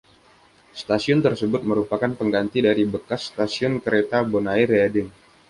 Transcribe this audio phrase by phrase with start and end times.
[0.81, 5.09] Stasiun tersebut merupakan pengganti dari bekas Stasiun Kereta Bonair Reading.